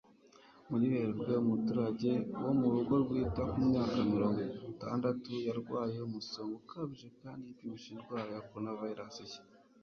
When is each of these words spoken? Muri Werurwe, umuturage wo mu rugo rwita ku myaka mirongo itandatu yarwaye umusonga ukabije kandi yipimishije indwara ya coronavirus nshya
Muri 0.69 0.85
Werurwe, 0.93 1.33
umuturage 1.43 2.11
wo 2.43 2.51
mu 2.59 2.67
rugo 2.73 2.93
rwita 3.03 3.41
ku 3.51 3.57
myaka 3.67 3.97
mirongo 4.13 4.39
itandatu 4.73 5.29
yarwaye 5.47 5.97
umusonga 6.07 6.55
ukabije 6.61 7.07
kandi 7.21 7.43
yipimishije 7.45 7.91
indwara 7.99 8.29
ya 8.35 8.41
coronavirus 8.49 9.15
nshya 9.25 9.41